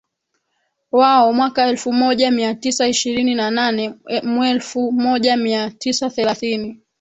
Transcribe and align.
wao 0.91 1.33
mwaka 1.33 1.67
elfu 1.67 1.93
moja 1.93 2.31
mia 2.31 2.55
tisa 2.55 2.87
ishirini 2.87 3.35
na 3.35 3.51
nane 3.51 3.93
Mwelfu 4.23 4.91
moja 4.91 5.37
mia 5.37 5.71
tisa 5.71 6.09
thelathini 6.09 6.81